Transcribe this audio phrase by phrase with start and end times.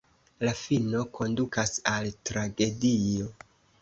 [0.47, 3.29] La fino kondukas al tragedio.